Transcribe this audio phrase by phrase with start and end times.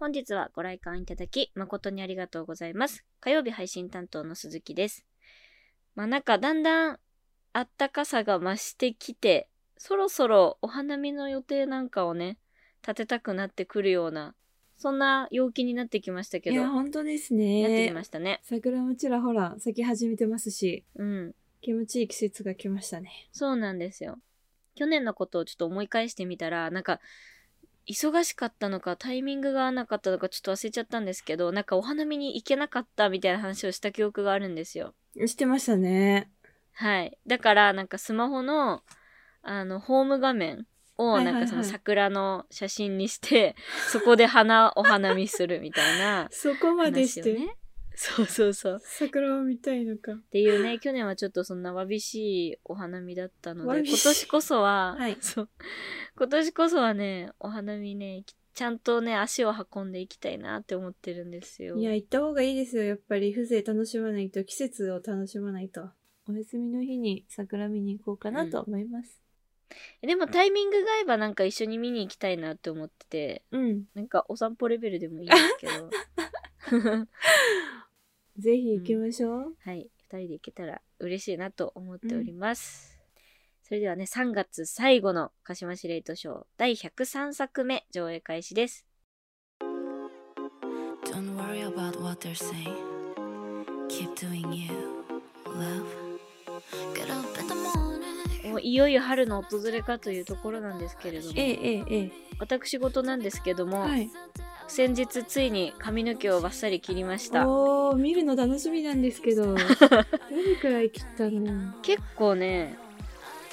[0.00, 3.04] 本日はご来館いただき誠にありがとうございます。
[3.20, 5.04] 火曜日配信担当の鈴木です。
[5.94, 6.98] まあなんかだんだん
[7.52, 12.38] あったかさが増してきて、そろそろお花見の予定なんかをね、
[12.80, 14.34] 立てたくなってくるような、
[14.78, 18.02] そんな陽気になってきましたけど、いや、な本当ですってきねま。
[18.02, 18.40] したね。
[18.42, 21.34] 桜もちらほら咲き始めてますし、うん。
[21.60, 23.28] 気持ちいい季節が来ましたね。
[23.32, 24.16] そうなんですよ。
[24.76, 27.00] 去年のことをちょっと思い返してみたら、なんか、
[27.90, 34.94] 忙しかったのか、タイミングが合わなかったのか、ちょっと忘れちゃったんですけど、なんかお花見に行けなかったみたいな話をした記憶があるんですよ。
[35.26, 36.30] してましたね。
[36.72, 37.18] はい。
[37.26, 38.82] だから、なんかスマホの、
[39.42, 43.56] あの、ホーム画面を、なんかその桜の写真にして、
[43.90, 47.59] そこで花、お花見するみたいな そこまでして。
[48.02, 48.80] そうそうそう。
[48.82, 50.12] 桜を見たいのか。
[50.12, 55.48] っていうね、去年はちょっとそんなわびしいお花見だったので、今年こそは、はいそう。
[56.16, 61.76] 今年こそはね、お花見ね、ちゃんとね、足を運んでいきたいなって思ってるんですよ。
[61.76, 62.84] いや、行った方がいいですよ。
[62.84, 65.90] やっぱり風情楽しまないと、季節を楽しまないと。
[66.26, 69.20] お休みの日に桜見に行こうかなと思います。
[70.00, 73.84] でもタイミングが合えばなんか一緒に見に行きたいなって思ってて、うん。
[73.94, 75.90] なんかお散歩レベルでもいいんですけど。
[78.38, 79.56] ぜひ行きましょう。
[79.64, 79.90] はい。
[79.98, 83.00] 二人で行けたら嬉しいなと思っております。
[83.62, 88.86] それではね、3月最後の鹿島司令塔賞第103作目上映開始です。
[91.04, 92.74] Don't worry about what they're saying.
[93.88, 94.70] Keep doing you,
[95.46, 95.84] love.
[96.94, 98.50] Get up in the morning.
[98.50, 103.66] もういよいよ春の訪れかというところなんですけれども、ええ、ええ、え私事なんですけどえ。
[103.66, 104.10] も、はい。
[104.70, 107.48] 先日ついに髪の毛をバッサリ切りました。
[107.48, 109.46] おー、見るの楽しみなんですけど。
[109.52, 109.64] どれ
[110.60, 111.72] くらい切ったの？
[111.82, 112.78] 結構ね、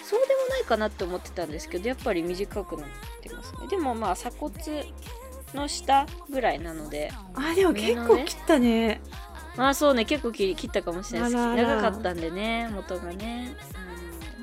[0.03, 2.87] そうでもないかなって思ってたんですけど、やっぱり短くなっ
[3.21, 3.67] てますね。
[3.67, 4.53] でもまあ鎖骨
[5.55, 9.01] の下ぐらいなので、あ、でも結構切ったね。
[9.55, 11.55] まあそうね、結構切り切ったかもしれないです。
[11.55, 13.55] 長かったんでね、元がね。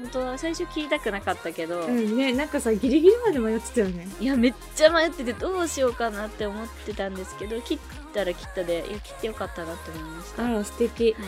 [0.05, 4.07] 本当は最初切りたくなかったけど、うんね、なんかさ、ギリギリまで迷ってたよね。
[4.21, 7.79] いや、めっちゃ迷っててどうしようかなって思ってたんですけど、切っ
[8.13, 10.45] たら切ったで、いや、切ってよかったなって思いました。
[10.45, 11.13] あら、素敵。
[11.15, 11.25] はい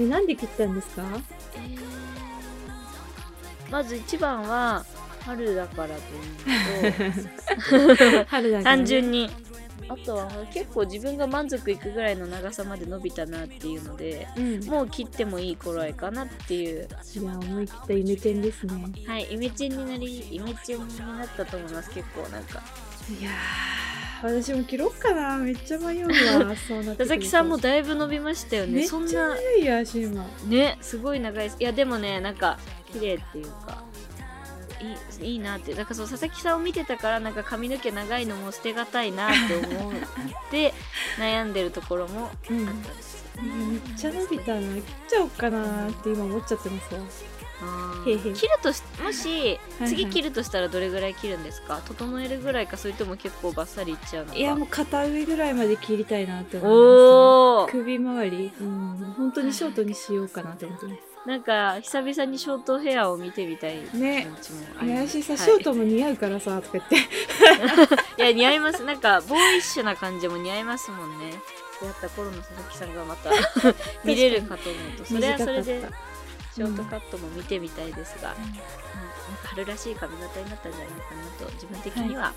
[0.00, 1.02] え、なんで切ったんですか？
[1.56, 1.78] えー
[3.70, 4.84] まず一番は、
[5.26, 5.94] 春だからと
[6.48, 8.78] いうのと、 春だから、ね。
[8.78, 9.30] 単純に。
[9.88, 14.64] あとは結構自分が満足いくぐらいの長さまで伸びたなっていうので、うん。
[14.66, 18.74] もう切ってもいい頃合いかなっていういや、思い切ったイメチェンですね。
[19.06, 22.62] はい、イメチェンになり、イメチェンになったと思います、結構なんか。
[23.20, 25.38] いやー、私も切ろっかな。
[25.38, 26.54] めっちゃ迷うわ。
[26.56, 28.72] そうなって佐々木さんもだいぶ伸びましたよね。
[28.72, 30.26] めっちゃそんな、長いやし、今。
[30.46, 31.56] ね、すごい長いです。
[31.58, 32.58] いや、でもね、なんか、
[32.92, 33.84] 綺麗っていうか、
[34.80, 35.74] いいいいなって。
[35.74, 39.92] なんかそう、佐々木さんを見てたから、なんか髪の毛長いのも捨てがたいなって思っ
[40.50, 40.74] て、
[41.18, 42.60] 悩んでるところもあったうん。
[42.66, 43.50] んですよね。
[43.66, 44.60] めっちゃ伸びたな。
[44.60, 47.00] 切っちゃおうかなって今思っちゃってますわ。
[47.60, 51.80] あへいへ切るとし、もし、はい次切るとしたらどれぐらい切るんですか？
[51.88, 54.38] 整えるぐらいか、それとも結構バッサリいっちゃうのか？
[54.38, 61.00] いや、もう肩上ぐらいまで切りたいなって思います、おー首周り、うん、本当にショートにしようかなって思ってます。
[61.28, 64.22] なんか久々にショートヘアを見てみたいね。
[64.22, 66.96] 気持ちもありいさ、はいショートも似合うからさ、とか言って。
[66.96, 68.26] い。
[68.26, 68.82] や似合います。
[68.82, 71.34] なんかボーイッシュな感じも似合いますもんね。
[71.82, 73.30] 出会った頃の佐々木さんがまた
[74.04, 75.86] 見れるかと思うとそれはそれで
[76.54, 82.32] ショートカットも見てみたいですが、はいなんか春らしい髪型になったんじゃないかなと自分的には、は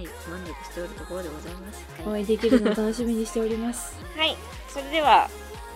[0.00, 0.06] い。
[0.30, 2.20] 満足しておるところでございます、おはい。
[2.20, 3.96] 会いできるのを楽しみにしております。
[4.16, 4.36] はい、
[4.68, 5.28] それでは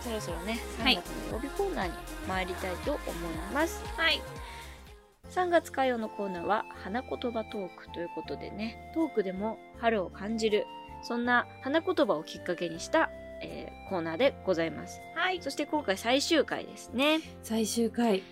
[0.06, 1.92] そろそろね3はい月の曜日コーナーに
[2.28, 3.02] 参りたいと思い
[3.52, 3.82] ます。
[3.96, 4.22] はい。
[5.30, 10.64] 3月火曜のコーナーは花言葉トークということでね、トークでも春を感じる、
[11.02, 13.10] そんな花言葉をきっかけにした、
[13.42, 15.00] えーコーナーでございます。
[15.14, 15.40] はい。
[15.40, 17.20] そして今回最終回ですね。
[17.42, 18.22] 最終回。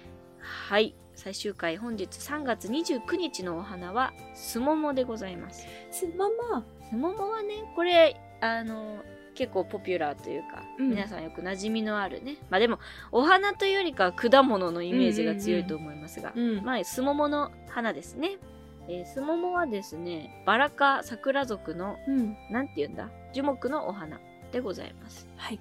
[0.41, 0.95] はい。
[1.15, 5.67] 最終回本日3月29日のお花はすももでございます。
[5.91, 6.65] すまま。
[6.89, 9.03] すももはね、これ、あの、
[9.35, 12.37] 結構ポピュラーというか、うん皆さんよく馴染みのあるね。
[12.51, 12.79] まあでも、
[13.13, 16.65] お花というよりかは果物のイメージが強いと思いますが、うん。
[16.65, 18.39] まあ、すももの花ですね。
[18.89, 22.37] えー、すももはですね、バラ科桜属の、うん。
[22.51, 23.09] なんて言うんだ？
[23.33, 24.21] 樹木のお花
[24.53, 25.27] でございます。
[25.37, 25.59] はい。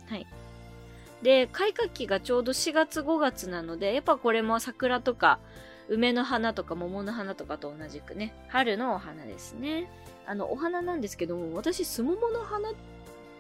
[1.24, 5.40] で、開花期がちょうど4月5月なので、やっぱこれも桜とか、
[5.90, 9.90] 梅の花とか桃の花とかと同じくね、春のお花ですね。
[10.26, 12.70] あの、お花なんですけども、私、すももの花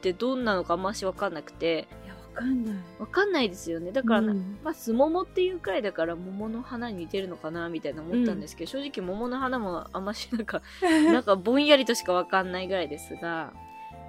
[0.04, 2.76] ってどんなのかあんましわかんなくて、いや、わかんない。
[3.00, 3.94] わかんないですよね。
[3.94, 13.54] だからな、うんまあ、すももっていうくらいだから桃の花に似てるのかなみたいな思ったんですけど、正直桃の花もあんましなんか、 なんかぼんやりとしかわかんないぐらいですが、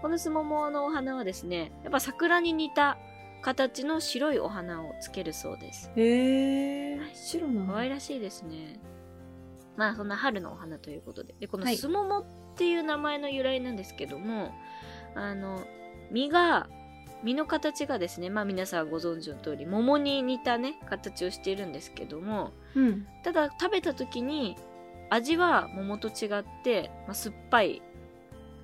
[0.02, 2.98] このスモモのお花はですね、やっぱ桜に似た
[3.42, 5.92] 形の白いお花をつけるそうです。
[5.94, 7.72] へえはい白なの？
[7.72, 8.80] 可愛らしいですね。
[9.76, 11.34] まあそんな春のお花ということで。
[11.38, 12.24] で、このはいスモモっ
[12.56, 14.52] ていう名前の由来なんですけども、
[15.14, 15.60] あの、
[16.10, 16.68] 実が、
[17.22, 24.56] 実の形がですね、まあ皆さんご存知の通り、桃に似たね、形をしているんですけども、うんただ食べた時に
[25.10, 27.82] 味は桃と違って、まあ、酸っぱい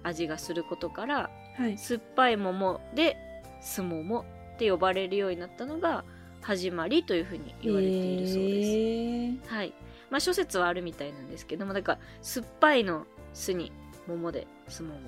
[0.03, 3.17] 味がすることから、はい酸っぱい桃で
[3.61, 6.05] スモモって呼ばれるようになったのが
[6.41, 9.55] 始まりというふうに言われているそうです。
[9.55, 9.73] はい。
[10.11, 13.73] まあ諸説はあるみたいなんですけども、だから酸っぱいの酢に
[14.07, 15.01] 桃でスモモ。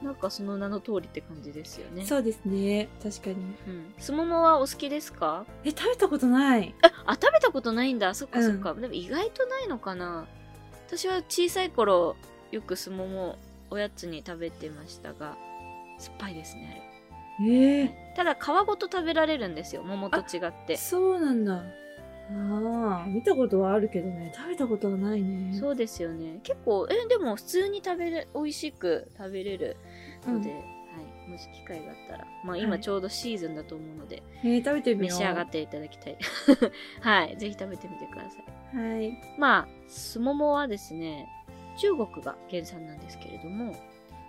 [0.00, 2.04] うーんなんかその名の通りって感じですよね。
[2.04, 3.38] そうですね確かにう
[3.70, 3.94] ん。
[3.98, 5.44] スモモはお好きですか？
[5.64, 8.14] え食べたことないあ、あ食べたことないんだ。
[8.14, 8.74] そっかうんそっか。
[8.74, 10.26] でも意外とないのかな。
[10.86, 12.16] 私は小さい頃、
[12.50, 13.36] よくスモモ
[13.70, 15.36] おやつに食べてましたが、
[15.98, 16.82] 酸っぱいですね、
[17.38, 17.50] あれ。
[17.52, 29.76] ええただ皮ごと食べられるんですよ桃と違ってそうなんだああ見たことはあるけどね食べたことはないねそうですよね結構えでも普通に食べれ美味しく食べれる
[30.28, 30.56] ので、うん。
[30.56, 30.62] は
[31.26, 32.26] い、もし機会があったら。
[32.44, 32.62] まあはい。
[32.62, 35.18] 今ちょうどシーズンだと思うので、えー、食べてみ召よう。
[35.18, 36.18] し上がっていただきたい。
[37.00, 37.36] はい。
[37.36, 38.76] ぜひ食べてみてください。
[38.76, 39.18] はい。
[39.38, 41.28] まあすももはですね
[41.78, 43.74] 中国が原産なんですけれども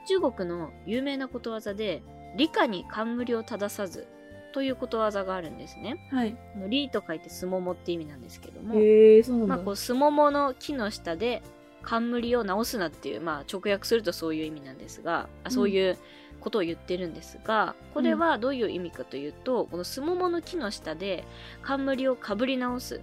[0.08, 2.02] 中国の有名なことわざで
[2.36, 4.08] 理科に冠を正さず
[4.54, 6.08] ということわざがあるんですね。
[6.12, 6.36] はい。
[6.56, 11.42] あのリと書いてすももって意味なんですけども、へえそうなんだ、まあ、こうすももの木の下で
[11.84, 15.98] 冠を直すなっていう、まあ、直訳するとそういう意味なんですがあそういう
[16.40, 21.24] ことを言ってるんですが、これはどういう意味かというと、このすももの木の下で
[21.62, 23.00] 冠をかぶり直す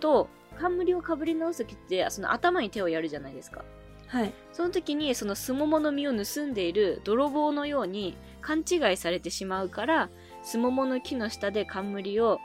[0.00, 0.28] と
[0.58, 3.64] 冠をかぶり直す時ってその頭に手をやるじゃないですか。
[4.08, 4.32] はい。
[4.52, 10.10] その時にそのすももの実を盗んでいる泥棒のように勘違いされてしまうから
[10.42, 12.40] すももの木の下で冠を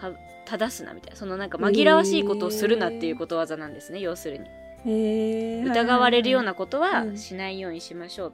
[0.00, 0.12] か
[0.46, 4.48] 正すなみたいなそのなんか紛らわしいことをするなっていうことわざなんですね、要するに
[4.84, 7.16] 疑われるようなことはうん。
[7.16, 8.32] しないようにしましょう、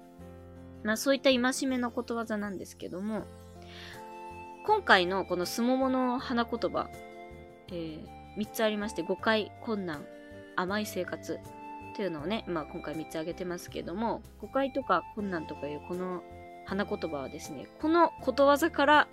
[0.85, 3.25] まあそういった戒めのことわざなんですけども
[4.67, 6.91] 今回のこのすももの花言葉、
[7.73, 7.99] え
[8.39, 10.05] 3つありまして誤解困難
[10.57, 11.39] 甘い生活
[11.97, 16.23] というのをね、まあ、今回3つ挙げてますけども誤解とか困難とかいうこの
[16.67, 19.09] 花言葉はですねこのことわざから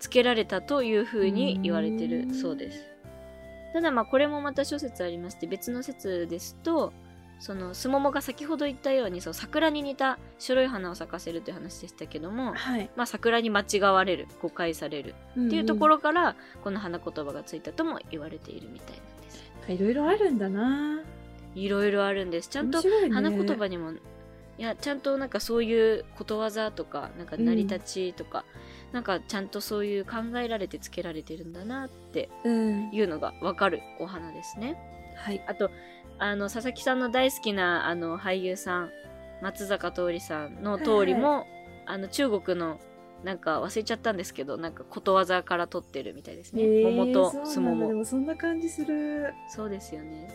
[0.00, 2.93] 付けられたというふうに言われてるそうです
[3.74, 6.92] ただまあこれもまた諸説ありまして別の説ですと
[7.40, 12.88] そのスモモが先ほど言ったようにその桜に似た白い花を咲かせるという話でしたけども、はい。
[12.96, 19.72] まあ、桜に間違われる誤解されるっていうところろからこの花言葉がついたとも言われているみたいなんです。
[19.72, 21.02] いろいろあるんだな。
[21.54, 22.48] いろいろあるんです。
[22.48, 22.80] ちゃんと
[23.12, 23.96] 花言葉にもい
[24.62, 28.44] やちゃんとなんかそういうことわざとかなんか成り立ちとか、
[28.94, 32.90] なんかちゃんとそういう考えられてつけられてるんだなってうん。
[32.92, 34.78] いうのがわかるお花ですね。
[35.16, 35.42] はい。
[35.48, 35.68] あと
[36.20, 38.90] あの佐々木さんの大好きなあの俳優さん
[39.42, 41.44] 松坂桃李さんの通りも、
[41.86, 42.78] あの中国の
[43.24, 49.34] なんか忘れちゃったんですけどなんかことわざから取ってるみたいですね、へえ桃とすももでもそんな感じする。
[49.48, 50.28] そうですよね。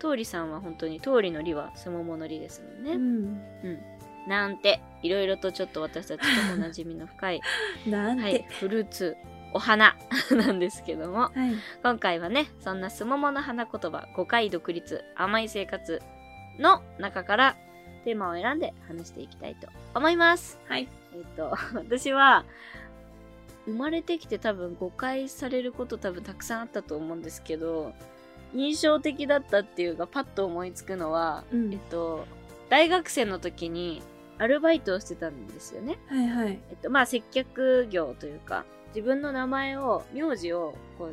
[0.00, 3.40] 桃李さんは本当に桃李の李はすももの李ですもんね、うん
[4.26, 7.40] なんていろいろとちょっと私たちとも馴染みの深い、
[7.90, 9.16] はい、フルーツ
[9.54, 9.96] お花
[10.32, 11.54] なんですけどもはい。
[11.82, 16.02] 今回はねそんなすももの花言葉5回独立甘い生活
[16.58, 17.56] の中から
[18.04, 20.58] テーマを選んで話していきたいと思います。
[20.68, 20.88] はい。
[21.14, 22.44] えっ、と 私は
[23.64, 27.94] 生まれてきて多分誤解されること多分たくさんあったと思うんですけど
[28.54, 31.72] 印象的だったっていうかパッと思いつくのは、うん。
[31.72, 32.26] えっと
[32.68, 34.02] 大学生の時に
[34.38, 35.98] アルバイトをしてたんですよね。
[36.08, 36.58] はいはい。
[36.70, 41.10] えっと、まあ、接客業というか、自分の名前を、名字を、こ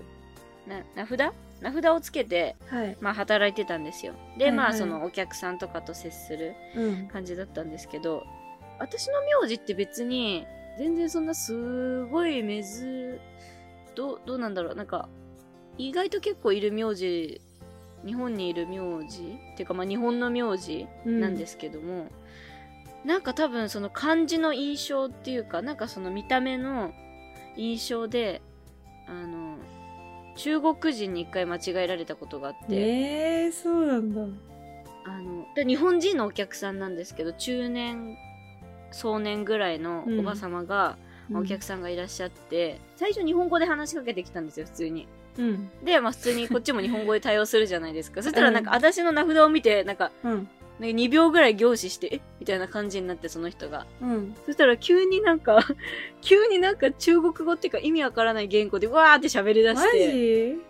[0.67, 1.33] う、な、名札？
[1.61, 2.97] 名札をつけて、はい。
[2.99, 4.13] まあ、働いてたんですよ。
[4.37, 4.57] で、はいはい。
[4.57, 7.07] まあ、その、お客さんとかと接するうん。
[7.07, 8.23] 感じだったんですけど、
[8.79, 10.45] 私の名字って別に、
[10.77, 13.19] 全然そんなすごいめず、
[13.93, 15.09] どう、どうなんだろう、なんか、
[15.77, 17.41] 意外と結構いる名字、
[18.05, 19.21] 日本にいる名字
[19.53, 22.07] っていうか、まあ、日本の名字なんですけども、
[23.05, 26.93] なんか多分その漢字の印象っていうかなんかその見た目の
[27.57, 28.41] 印象で
[29.07, 29.57] あの
[30.35, 34.21] 中国人に一回間違えられたことがあって、えー、そうなんだ。
[35.03, 38.17] あので日本人のお客さんなんですけど中年
[38.91, 40.97] 壮年ぐらいのおば様が、
[41.33, 45.07] お客さんがいらっしゃって、最初日本語で話しかけてきたんですよ普通に。
[45.37, 45.69] うん。
[45.83, 48.21] で、まあ、普通にこっちも日本語で対応するじゃないですか。
[48.21, 50.49] そしたらなんか私の名札を見てなんかうん
[50.89, 52.21] 2秒ぐらい凝視して、え？
[52.39, 53.85] みたいな感じになって、その人が。
[54.01, 54.35] うん。
[54.45, 55.59] そしたら急になんか、
[56.21, 60.61] 急になんか中国語っていうか意味わからない言語でわーって喋り出マして、ジ？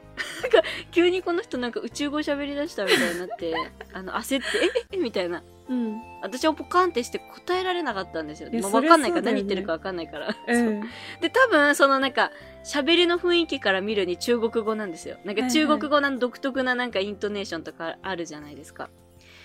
[0.91, 3.53] 急にこの人なんか宇宙語喋り出したみたいになって、
[3.93, 4.57] あの、焦って、
[4.91, 4.95] え？
[4.95, 4.97] え？
[4.97, 5.43] みたいな。
[5.69, 6.01] うん。
[6.21, 8.49] 私はポカンってして答えられなかったんですよ。
[8.51, 10.27] まあ、いやそりゃわかんないから、ね何言ってるかわかんないから。
[10.27, 10.31] う。
[10.61, 10.81] ん
[11.21, 12.31] で、多分、そのなんか、
[12.63, 15.17] 喋りの雰囲気から見るに中国語なんですよ。
[15.23, 18.89] なんか中国語の独特ななんかイントネーションとかあるじゃないですか。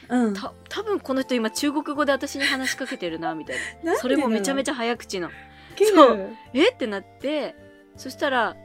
[0.08, 0.34] うん。
[0.34, 3.96] た、多分この人今中国語で私に話しかけてるな、みたいな。
[3.98, 5.28] それもめちゃめちちゃ早口の。
[5.28, 5.32] ゃ
[5.94, 6.70] そうえ？
[6.70, 7.54] ってなって、
[7.96, 8.56] そしたら、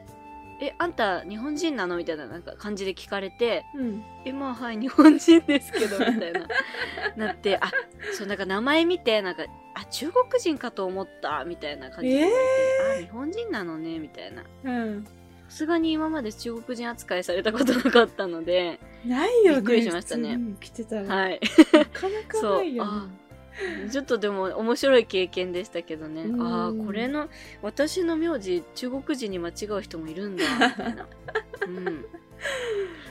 [0.60, 1.96] え、あんた日本人なの？
[1.96, 4.04] みたいななんか感じで聞かれて、うん。
[4.24, 6.46] え、まあはい、日本人ですけど、みたいな。
[7.16, 7.70] なって、あ、
[8.14, 9.44] そう、なんか名前見て、なんか、
[9.74, 14.44] あ、中国人かと思った、みたいな感じで言われて、あ、日本人なのね、みたいな。
[14.64, 15.06] うん。
[15.52, 19.58] さすがに今まで中国人扱いされたことなかったので、ないよね。
[19.58, 21.14] びっくりしましたね来てたら。
[21.14, 21.40] はい。
[21.74, 23.06] なかなかないよあ
[23.84, 23.90] ね。
[23.90, 26.22] ちょっとでも面白い経験でしたけどね。
[26.22, 27.28] うんああ、これの、
[27.60, 31.06] 私の名字、中国人に間違う人もいるんだ、みたいな。
[31.68, 32.06] うん。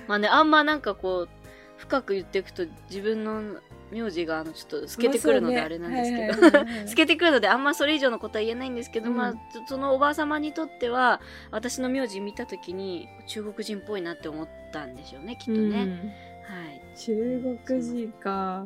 [0.07, 1.29] まあね、あんまなんかこう、
[1.77, 9.17] 深く言っていくと自分の名字があのちょっと透けてくるのであれなんですけど、透けてくるのであんまそれ以上のことは言えないんですけど、うん。
[9.17, 9.33] まあ
[9.67, 11.21] そそのおばあ様にとっては
[11.51, 15.71] 私の名字見た時に中国人っぽいなって思ったんでしょうねきっとね、うん。
[15.71, 16.97] はい。
[16.97, 18.65] 中国人か。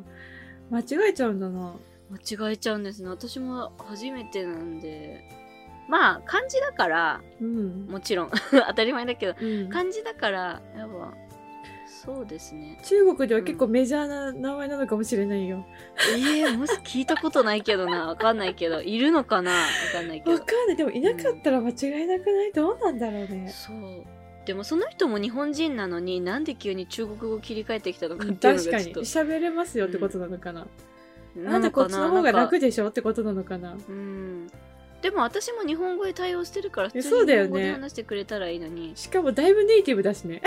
[0.70, 1.76] 間違えちゃうんだな。
[2.10, 3.10] 間違えちゃうんですね。
[3.10, 5.24] 私も初めてなんで。
[5.88, 7.88] まあ漢字だからうん。
[7.88, 8.32] もちろん。
[8.52, 9.36] 当たり前だけど。
[9.40, 9.70] うん。
[9.70, 11.25] 漢字だからやっぱ
[12.06, 12.78] そうですね。
[12.84, 15.66] 中国では結構メジャーな名前なのかもしれないよ。
[16.16, 18.08] ええもし聞いたことないけどな。
[18.08, 18.82] わかんないけど。
[18.82, 19.52] いるのかな？
[19.52, 19.58] わ
[19.92, 20.32] かんないけど。
[20.34, 20.76] わかんない。
[20.76, 22.52] でもいなかったら間違いなくない？
[22.54, 23.50] どうなんだろうね。
[23.50, 24.04] そう。
[24.46, 28.94] でもその人も日本人なのになんで急に中国語切り替えてきたのかっていうの確かに。
[28.94, 30.68] 喋れますよってことなのかな。
[31.36, 31.60] なな？
[31.60, 33.74] んでこっちの方が楽でしょってことなのかな。
[33.74, 34.48] うん
[35.06, 37.50] でも私も日本語で対応してるから普え通そうだよね。
[37.50, 38.94] に日本語で話してくれたらいいのに。
[38.96, 40.42] しかもだいぶネイティブだしね。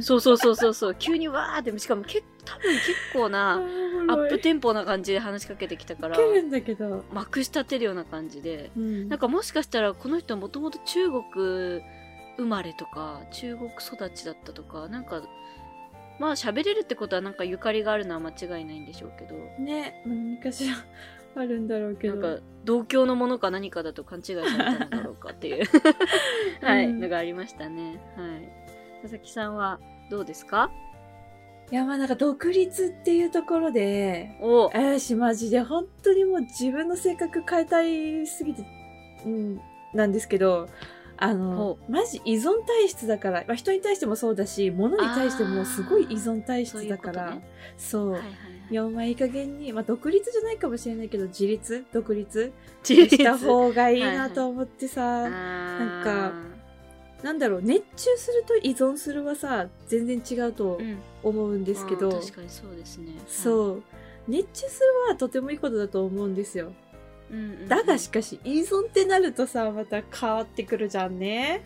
[0.00, 0.94] そうそうそうそうそう。
[0.98, 7.04] 急にわーってしかもけ多分結構あなーアップンテンポな感じで話しかけてきたからけるんだけど。
[7.12, 8.72] まくし立てるような感じで。
[8.76, 9.08] うん。
[9.08, 11.22] なんかもしかしたらこの人はもともと中国
[12.36, 15.22] 生まれとか中国育ちだったとかなんか
[16.18, 19.36] まあ喋れるってことはなんかゆかりがあるのは間違いないんでしょうけど。
[19.62, 20.74] ね、何かしら
[21.36, 22.16] あるんだろうけど。
[22.16, 25.64] なんか同郷のものか何かだと勘違いされたのだろうかっていう。
[26.64, 28.00] はい、うんのがありましたね。
[28.16, 28.48] はい。
[29.02, 29.78] 佐々木さんは
[30.10, 30.70] どうですか？
[31.70, 34.70] いや、まあなんか独立っていうところで、お。
[34.74, 38.64] えーし、マジで本当にもう自分の性格変えたいすぎて、
[39.26, 39.60] うん、
[39.92, 40.68] なんですけど、
[41.16, 47.42] あのほ、マジ依存体質だから、まあ、人に対してもそうだし、物に対してもすごい依存体質だから、そういう
[47.78, 48.10] そう。
[48.12, 48.34] はいはいは
[48.74, 51.84] いいや、お前いい加減に、まあ、独立じゃないかもしれないけど、自立？
[51.92, 52.52] 独立？
[52.82, 56.32] した方がいいなと思ってさ、なんか
[57.22, 60.98] なんだろう、熱中すると依存するはさ、全然違うとうん。
[61.22, 63.12] 思うんですけど、あー確かにそうですね。
[63.28, 63.82] そう。
[64.26, 66.72] 熱中するはとてもいいことだと思うんですよ。
[67.30, 67.68] うんうんうん。
[67.68, 71.62] だがしかし、依存ってなるとさ、また変わってくるじゃんね。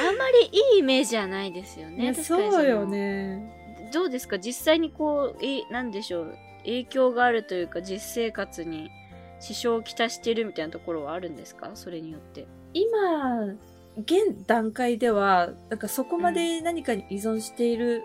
[0.00, 2.14] あんまりいいイメージはないですよね。
[2.14, 3.61] そうよのね。
[3.92, 4.38] どうですか？
[4.38, 6.34] 実際にこうえなんでしょう？
[6.64, 8.90] 影響があるというか実生活に
[9.40, 11.70] 支障をきたしてるみたいなところはあるんですか？
[11.74, 12.46] それによって。
[12.74, 13.44] 今、
[13.98, 18.04] 現段階では、なんかそこまで何かに依存している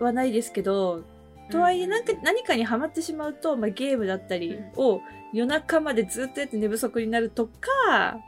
[0.00, 1.04] はないですけど、
[1.50, 5.00] とはいえ、なんか、何かにハマってしまうと、まあ、ゲームだったりを
[5.32, 8.18] 夜中までずっとやって寝不足になるとか、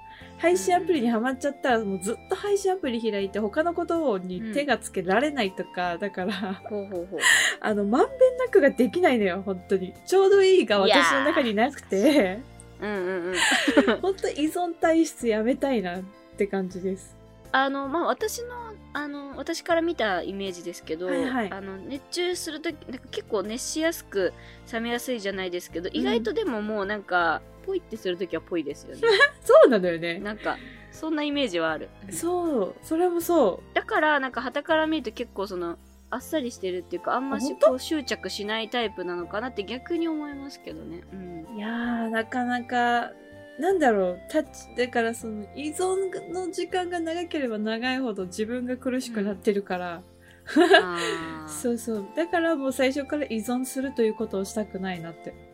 [0.43, 7.21] 配信アプリにハマっちゃったら、もうずっと配信アプリ開いて他のことに手がつけられないとか、だから、ほうほうほう。
[7.61, 9.95] あの、まんべんなくができないのよ、本当に。
[10.05, 12.41] ちょうどいいが私の中になくて、
[12.81, 13.35] うんうんうん。
[14.03, 16.03] 本当依存体質やめたいなっ
[16.37, 17.22] て感じです。
[17.53, 21.51] あのまあ私のあの私から見たイメージですけど、はいはい。
[21.51, 24.35] あの熱中するときなんか結構熱しやすく
[24.71, 29.03] 冷めやすいじゃないですけど、意外とでももうなんかポイってするときはポイですよね。
[29.45, 30.19] そうなのよね。
[30.19, 30.59] なんか
[30.91, 31.89] そんなイメージはある。
[32.11, 35.79] そう、それもそだからなんか旗から見ると結構その
[36.11, 41.57] あっさりしてるっていうかあんましこう執着しないタイプなのかなって逆に思いますけどね、うん、う。
[41.57, 43.13] いやー、なかなか、
[43.59, 50.03] なんだろう、タッチ、だからその依存の時間が長ければ長いほど自分が苦しくなってるから、
[50.83, 51.49] あー。
[51.49, 52.07] そうそう。
[52.17, 55.31] だからもう最初から依存するということをしたくないなって。
[55.31, 55.49] はいはい。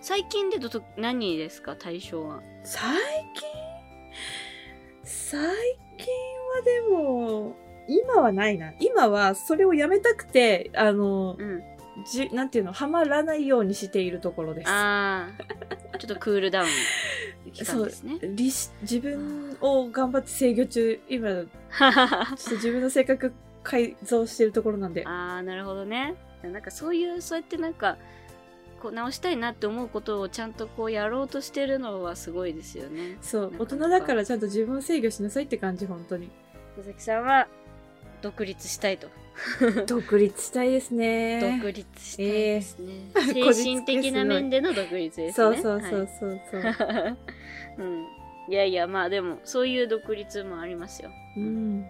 [0.00, 1.76] 最近でと何ですか？
[1.76, 2.40] 対象は。
[2.64, 2.94] 最
[3.34, 3.48] 近？
[5.04, 5.40] 最
[5.98, 6.06] 近
[6.56, 7.54] はでも、
[7.88, 8.72] 今はないな。
[8.80, 11.62] 今はそれをやめたくて、あの、うん。
[12.10, 14.68] じなんていうの、はまらないようにしているところです。
[14.68, 16.68] ああ、ちょっとクールダウン
[17.52, 18.18] 期間ですね。
[18.22, 21.46] 理し自分を頑張って制御中、今、 ちょっ
[22.44, 25.06] と自分の性格改造してるところなんで。
[25.06, 26.14] ああ、なるほどね。
[26.42, 27.96] なんかそういう、そうやってなんか、
[28.80, 33.16] こう直したいなって思うことをちゃんとこうやろうとしてるのはすごいですよね。
[33.22, 36.30] そう、大人だからちゃんと自分を制御しなさいって感じ、本当に。
[36.76, 37.48] 佐々木さんは
[38.22, 39.08] 独立したいと。
[39.86, 41.58] 独立したいですね。
[41.58, 42.92] 独立したいですね。
[43.14, 45.42] えー精神的な面での独立ですね。
[45.44, 47.16] そうそうそはいうそうそう。
[47.78, 48.06] うん。
[48.48, 51.10] いやいや、まあでも、そういう独立もありますよ。
[51.36, 51.86] うん。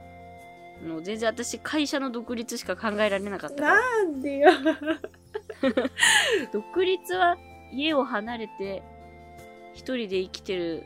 [0.87, 3.75] もう全然私、会社の独立しか考えられなかったから。
[3.75, 4.51] なんでよ。
[6.53, 7.37] 独立は
[7.73, 8.83] 家を離れて
[9.75, 10.85] 一人で生きてる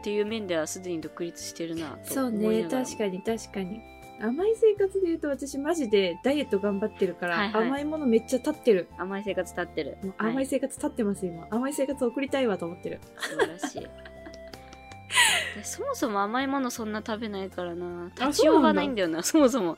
[0.00, 3.80] っていう面ではすでに独立してるなとそうね、思いながら確かに確かに。
[4.20, 7.68] 甘い生活で言うと私マジでダイエット頑張ってるから、はいはい。
[7.68, 8.88] 甘いものめっちゃ立ってる。
[8.98, 9.98] 甘い生活立ってる。
[10.02, 10.46] もう甘はい。
[10.46, 11.46] 生活立ってます、今。
[11.50, 13.00] 甘い生活送りたいわと思ってる。
[13.18, 13.80] 素晴らしい。
[15.56, 18.10] でそもそも甘いものそんな食べないからな。
[18.14, 19.76] 立ちようがないんだよなそもそも。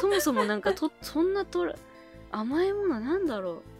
[0.00, 1.74] そもそもなんかとそんなとら
[2.32, 3.73] 甘いものなんだろう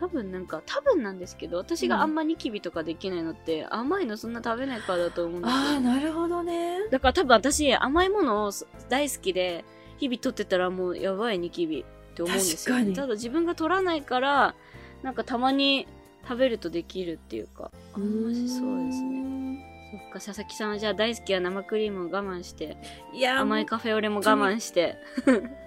[0.00, 5.56] 多分なんか多分なんですけど私があんまニキビとかできないのって、甘いのそんな食べないからだと思うんですよ。
[5.56, 6.88] ああ、なるほどね。
[6.90, 8.52] だから多分私甘いものを
[8.88, 9.64] 大好きで
[9.98, 12.94] 日々取ってたらもうやばいニキビって思うんですよ、確かに。
[12.94, 14.54] ただ自分が取らないから
[15.02, 15.86] なんかたまに
[16.22, 19.16] 食べるとできるっていうかあんましそうですね。
[19.56, 19.90] ね。
[19.92, 22.76] そっか佐々木さんはじゃあ大好きな生クリームを我慢して
[23.14, 24.96] いや、甘いカフェオレも我慢して。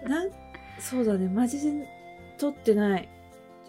[0.06, 0.30] なん
[0.80, 1.88] そうだね、マジで
[2.38, 3.10] 取ってない。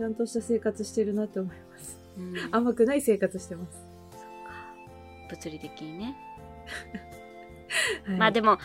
[0.00, 1.99] ちゃんとした生活してるなって思います。
[2.16, 2.54] うん。
[2.54, 3.76] 甘くない生活してます。
[3.76, 3.85] か。
[5.28, 6.16] 物理的にね、
[8.09, 8.16] はい。
[8.16, 8.57] まあでも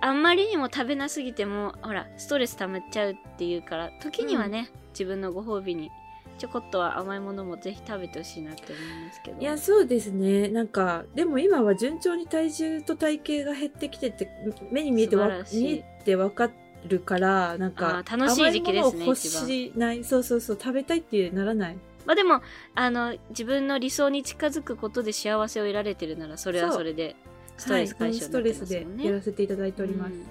[0.00, 5.90] あんまりにも食べなすぎてもほらストレス溜まっちゃうっていうから時にはね、自分のご褒美に
[6.38, 9.40] ちょこっとは甘いものもぜひ食べてほしいなって思いますけど。
[9.42, 10.48] いや、そうですね。
[10.48, 14.30] なんか、でも今は順調に体重と体型が減ってきてて、
[14.70, 16.48] 目に見えて見えてわか
[16.86, 20.04] るから、なんか、楽しい時期ですね欲しない。
[20.04, 21.78] そうそうそう、食べたいってならない。
[22.06, 22.40] まあでも
[22.74, 27.16] あの自分の理想に近づくことで幸せを得られてるならそれはそれで
[27.58, 30.12] ストレス解消はい、ストレスになってますもんね、でやらせていただいております。
[30.14, 30.26] うん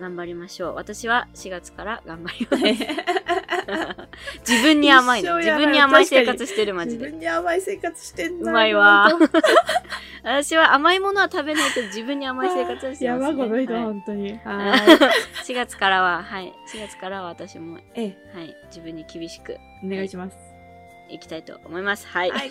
[0.00, 0.74] 頑張りましょう。
[0.74, 2.64] 私は4月から頑張ります。
[4.48, 5.38] 自分に甘いの。
[5.38, 7.06] 自分に甘い生活してるマジで。
[7.06, 8.50] 自分に甘い生活してんな。
[8.50, 9.08] うまいわ。
[9.10, 9.28] 本
[10.22, 13.82] 私は甘いものは食べないけど自分に甘い生活をしてやます、ね、ば、この人、はい。
[13.84, 14.32] 本当に。
[14.32, 14.98] はーい。
[15.46, 16.52] 4月からははい。
[16.72, 18.56] 4月からは私もええ、はい。
[18.66, 20.36] 自分に厳しくお願いします。
[21.08, 21.18] い。
[21.18, 22.06] きたいと思います。
[22.08, 22.50] はい、はい。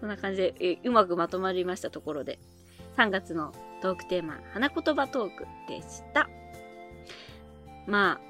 [0.00, 2.38] そんな感じでえうまくまとまりましたところで。
[2.96, 6.28] 3月のトークテーマ花言葉トークでした
[7.86, 8.20] まあ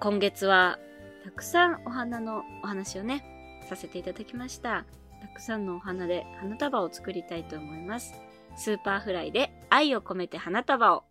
[0.00, 0.78] 今月は
[1.24, 3.24] たくさんお花のお話をね
[3.68, 4.84] させていただきました。
[5.20, 8.14] たくさんのお花で花束を作りたいと思います。
[8.56, 11.04] Superfly で愛を込めて花束を。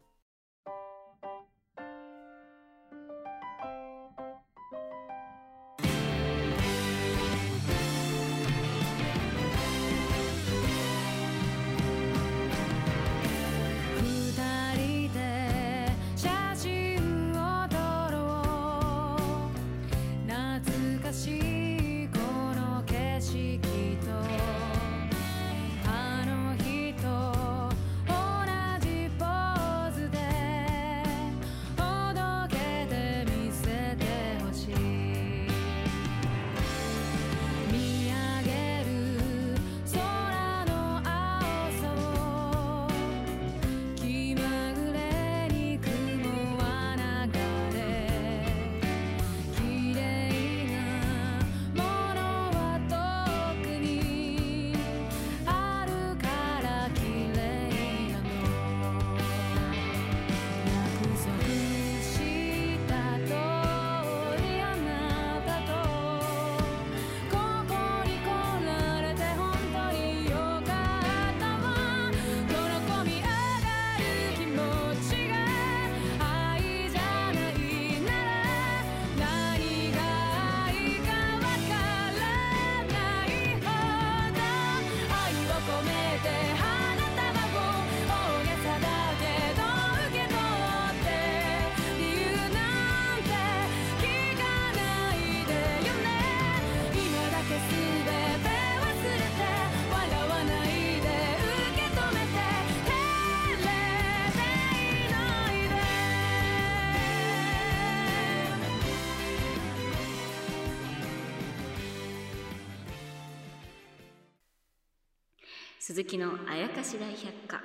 [115.89, 117.61] 鈴木のあやかし大百科。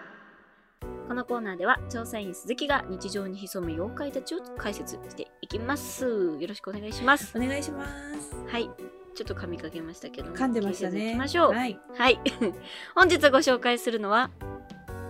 [1.06, 6.06] このコーナーでは調査員鈴木が日常に潜む妖怪たちを解説していきます。
[6.06, 7.36] よろしくお願いします。
[7.36, 7.84] お願いしま
[8.18, 8.34] す。
[8.48, 8.70] はい。
[9.14, 11.12] ちょっと噛みかけましたけど噛んでました気にせずいね。
[11.12, 11.52] きましょう。
[11.52, 11.78] はい。
[11.98, 12.18] はい。
[12.96, 14.30] 本日ご紹介するのは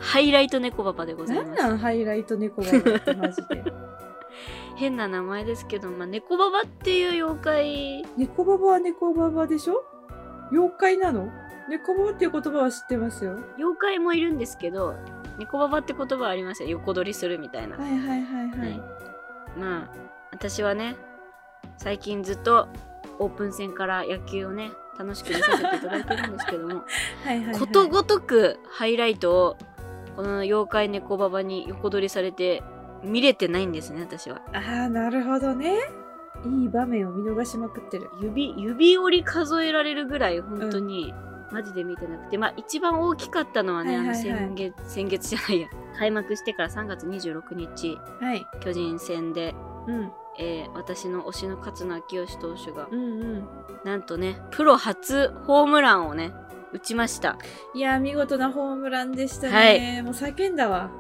[0.01, 1.63] ハイライト猫ババでございます。
[1.63, 3.63] なんなんハイライト猫ババってマジで。
[4.75, 8.03] 変な名前ですけど、まあ、猫ババっていう妖怪。
[8.17, 9.85] 猫ババは猫ババでしょ？
[10.51, 11.31] 妖怪なの？
[11.69, 13.39] 猫ババっていう言葉は知ってますよ。
[13.57, 14.95] 妖怪もいるんですけど
[15.39, 18.59] 猫ババって言葉はありますよ横取りするみたいな、はいはいはいはい。
[18.59, 18.83] はい
[19.59, 19.89] まあ
[20.33, 20.97] 私はね
[21.77, 22.69] 最近ずっと
[23.19, 26.75] オープン戦から野球をね楽しく見させていただいてるんですけども
[27.25, 29.57] はいはいはいことごとくハイライトを
[30.17, 32.63] この妖怪猫ババに横取りされて
[33.03, 35.79] 見れてないんですね私はああ、なるほどね。
[36.45, 38.11] いい場面を見逃しまくってる。
[38.21, 41.15] 指指折り数えられるぐらい本当に、
[41.53, 48.47] マジで見てなくてまあ一番大きかったのはね、はいはいはいあの先月先月じゃないや開幕してから3月26日はい。
[48.61, 49.55] 巨人戦で、
[49.87, 50.13] うん。
[50.39, 53.05] えー私の推しの勝野明義投手がうんう
[53.41, 53.49] ん。
[53.85, 56.33] なんとねプロ初ホームランをね
[56.73, 57.39] 打ちました
[57.73, 59.53] いやー、見事なホームランでしたね。
[59.53, 60.91] はいもう叫んだわ。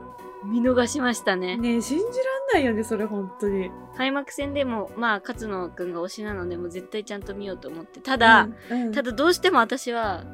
[0.45, 1.57] 見逃しましたね。
[1.57, 2.13] ねえ、信じらん
[2.55, 3.71] ないよね、それ、本当に。
[3.97, 8.01] 開幕戦でもまあ勝野くんが推しなのでもう絶対ちゃんと見ようと思って。
[8.01, 8.93] ただ、うん、うん。
[8.93, 10.25] ただどうしても私は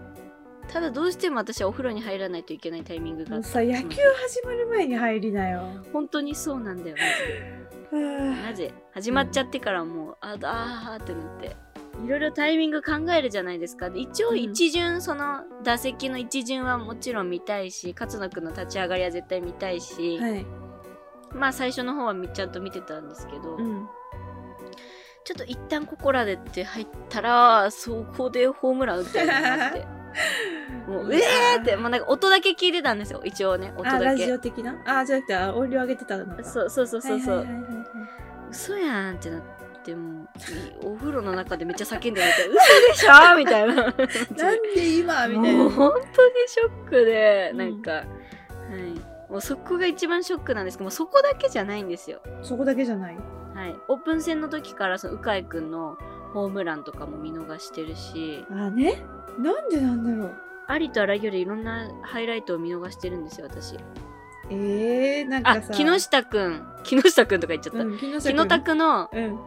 [0.69, 3.49] ただどうしても私はお風呂に入らないといけないタイミングがあった。
[3.49, 3.97] さ、野球
[4.29, 5.63] 始まる前に入りなよ。
[5.93, 7.03] 本当にそうなんだよマ
[7.91, 8.05] ジで。
[8.05, 11.57] はなぜ始まっちゃってからもう、ああーってなって
[12.05, 13.91] いろいろタイミング考えるじゃないですか。
[13.91, 14.39] で一応うん。
[14.39, 20.47] 一巡、その打席の一巡はもちろん見たいし勝野くんの立ち上がりは絶対見たいし、あはい。
[21.33, 23.89] まあ最初の方はみちゃんと見てたんですけど、うん。
[25.23, 29.87] ちょっと一旦ここらでって入ったらそこでホームラン打ったよねマジで
[30.89, 34.05] もうえいやーーってもうなんか音だけ聞いてたんですよ一応ね音あ、だけ。
[34.07, 34.83] ラジオ的な？
[34.87, 36.43] あ、じゃなくて、あ音量上げてたのか。
[36.43, 37.47] そうそうそうそうそう、
[38.51, 39.43] 嘘やんってなっ
[39.83, 40.23] ても
[40.83, 43.75] うお風呂の中でめっちゃ叫んでるみたいな嘘でしょみたいな
[44.45, 45.59] なんで今みたいな。
[45.65, 48.05] もう本当にショックでうんなんか、はい
[49.31, 53.17] もうそこが一番ショックなんですけどもうそこだけじゃないんですよそこだけじゃない？
[53.55, 55.97] はいオープン戦の時からその鵜飼くんの
[56.35, 59.01] ホームランとかも見逃してるしあね？
[59.39, 60.35] なんでなんだろう。
[60.67, 63.77] ありとあらゆるいろんなハイライトを見逃してるんですよ私
[64.51, 65.75] えー、なんあかさ。
[65.75, 69.39] 木下くん木下くんとか言っちゃった、うん、木下拓のうん。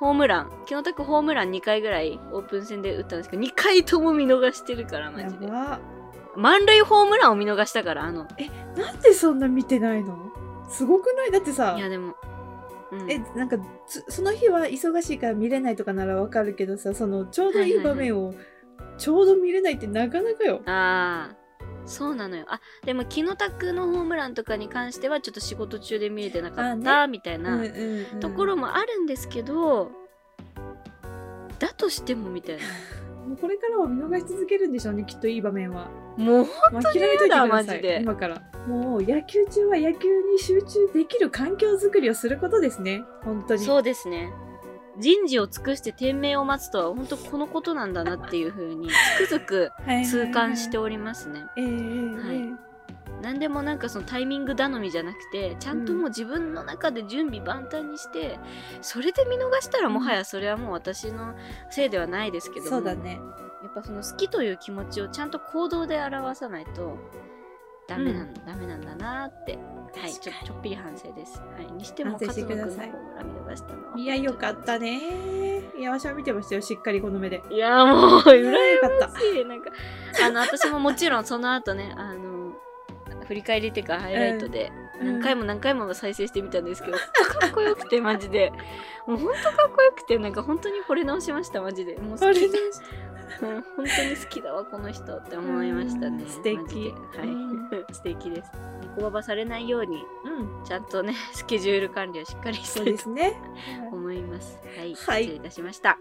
[0.00, 0.52] ホームラン。
[0.66, 5.46] 木野拓ホームラン2回ぐらいオープン戦で打ったんですけど2回とも見逃してるからマやジで。
[5.46, 5.80] ば。
[6.36, 8.26] 満塁ホームランを見逃したからあの。
[8.76, 10.16] なんでそんな見てないの？
[10.68, 11.30] すごくない？
[11.32, 12.14] だってさい、やでも、
[12.92, 13.56] うん、え、なんか
[13.86, 18.34] つ、その日は忙しいから見れないとかならわかるけどさ、その、ちょうどいい場面を、
[18.98, 20.60] ちょうど見れないってなかなかよ。
[20.66, 21.36] ああ
[21.88, 27.62] そうなのよあでも木野拓のホームランとかに関してはちょっと仕事中で見れてなかあった、みたいうんな
[28.20, 29.90] ところもあるんですけど、
[31.58, 32.62] だとしてもみたいな
[33.26, 35.88] もうこれからは見逃し続けるんでしょうね、きっといい場面は。
[36.16, 37.76] もうもう諦めといてくだマさい。
[37.76, 38.42] ジで今から。
[38.66, 43.02] もう野球中は野球に集中できる環境づくりをすることですね。
[43.22, 43.60] 本当に。
[43.60, 44.30] そうですね
[44.98, 48.88] 人事を尽くして天命を待つとは本当このことなんだなっていうふうに
[49.28, 49.70] つくづく
[50.04, 51.44] 痛感しておりますね。
[53.20, 58.38] 何でもなんかそのタイミング頼みじゃなくてちゃんともう自分の中で準備万端にして、
[58.80, 61.34] それで見逃したらもはやそれはもう私の
[61.70, 63.20] せいではないですけどもそうだね。
[63.62, 66.96] やっぱその好きという気持ちをちゃんと行動で表さないと
[67.88, 69.58] ダメなん、ダメなんだなって。
[69.98, 73.92] はいちょちょっぴり反省です、はい、にしても勝野ください君のホームラン見逃したの。
[73.92, 75.00] はいや、よかったね。
[75.76, 77.42] いや、わしは見てましたよ、しっかりこの目で。
[77.50, 78.52] いやもう羨
[79.00, 79.44] ましい。
[79.44, 79.70] なんか
[80.22, 82.52] あの私ももちろんその後ねあの
[83.26, 84.70] 振り返りっていうかハイライトで
[85.00, 85.06] うん。
[85.06, 88.52] 何回も何回も再生してみたんですけど、ほんとかっこよくてマジで。
[89.06, 91.96] もうほんとかっこよくてなんか本当に惚れ直しましたマジで。
[91.96, 92.40] もう好き
[93.40, 98.50] 本当に好きだわこの人って思いましたねうん素敵はい素敵です
[98.98, 103.34] 猫ババされないようにうん、ちゃんとね スケジュール管理をしっかりしそうてですね。
[103.90, 104.58] 思います。
[104.76, 105.98] はい、はい失礼いたしました。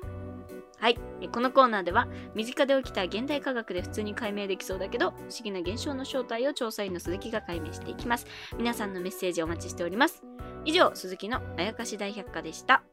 [0.80, 8.28] はい、えこのコーナーでは身近で起きた現代科学で普通に解明できそうだけど不思議な現象の正体を調査員の鈴木が解明していきます。
[8.58, 10.24] 皆さんのメッセージお待ちしております。
[10.66, 12.84] 以上、鈴木のあやかし大百科でした。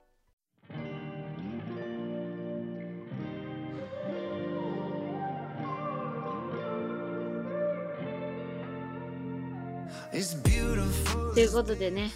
[11.35, 12.11] ということでね、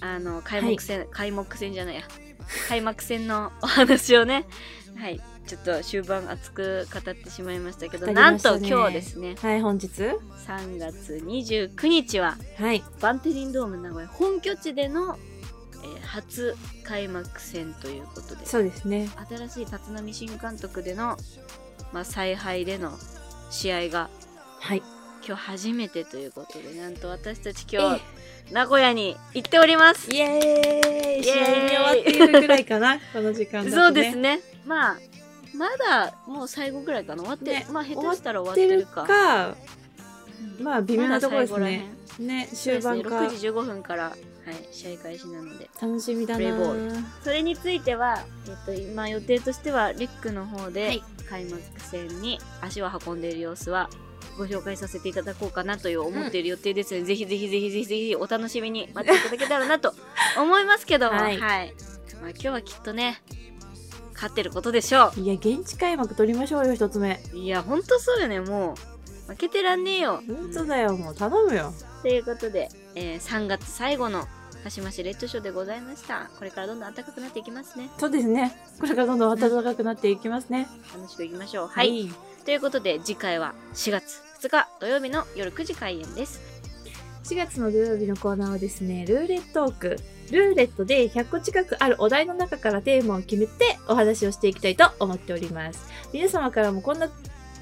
[0.00, 2.02] あの開幕戦、開幕戦じゃないや、
[2.68, 4.46] 開幕戦のお話をね、
[4.98, 12.82] はい、ちょっと終盤熱く語ってしまいましたけど、語りなんと今日ですねはい、本日？3月29日ははい。
[13.00, 15.16] バンテリンドーム名古屋本拠地での、
[15.82, 19.08] えー初開幕戦ということでそうですね。
[19.28, 21.16] 新しい立浪新監督での、
[21.92, 22.92] まあ、采配での
[23.50, 24.08] 試合が
[24.60, 24.82] はい。
[25.26, 28.02] 今日初めてということでなんと私たち今日
[28.52, 30.10] 名古屋に行っております。
[30.10, 30.36] イエーイ。
[30.36, 31.24] イエーイ。
[31.24, 33.70] 試合見終わっているぐらいかな この時間だと、ね。
[33.70, 34.40] そうですね。
[34.66, 34.96] まあ
[35.56, 37.22] まだもう最後ぐらいかな。
[37.22, 39.04] 終わって、ねまあ下手したら終わってるか。
[39.04, 39.56] か、
[40.58, 40.64] うん。
[40.64, 41.90] まあ微妙なところですね。
[42.18, 43.00] ね、最後らへん。
[43.00, 43.20] 終盤か。
[43.22, 44.16] ね6時15分から、はい、
[44.72, 45.70] 試合開始なので。
[45.80, 46.58] 楽しみだな。
[47.22, 51.02] それについては、えっと、今予定としてはレックの方ではい。
[51.30, 53.88] 開幕戦に足を運んでいる様子は
[54.36, 59.94] ご紹介させていただこうかなという思っている予定ですので、ぜひぜひぜひぜひぜひお楽しみに 待っていただけたらなと
[60.38, 61.10] 思いますけど。
[61.10, 61.36] も、ははい。
[61.36, 63.22] いまあ、今日はきっとね
[64.14, 67.20] 勝ってることでしょいや、現地開幕取りましょうよ、一つ目。
[67.32, 68.74] ういやほんとそうよねも
[69.28, 69.30] う。
[69.32, 70.22] 負けてらんねえよ。
[70.26, 71.72] 本当だよ、もう頼むよ。
[72.02, 74.26] ということで、えー3月最後の
[74.62, 76.30] 鹿島市レッドショーでございました。
[76.38, 77.90] これからどんどん暖かくなっていきますね。
[77.98, 78.56] そうですね。
[78.80, 80.68] これからどんどん暖かくなっていきますね。
[80.94, 81.68] 楽しくいきましょう。
[81.68, 82.08] はい。
[82.44, 86.54] ということで次回は4月が土曜日の夜9時開演です
[87.24, 89.96] 4月の土曜日のコーナーはですね、ルーレットーク。
[90.30, 95.86] ルーレットで100個近くあるお題の中からテーマを決めてお話をしていきたいと思っております。
[96.12, 97.08] 皆様からもこんな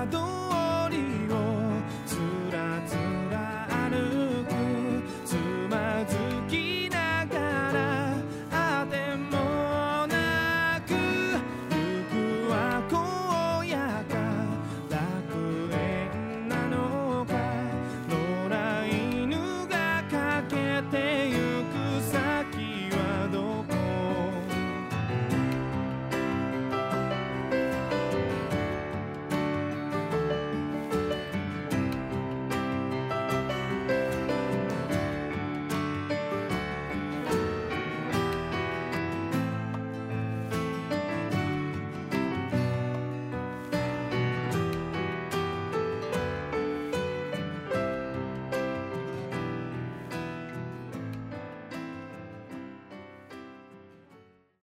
[0.00, 0.49] I don't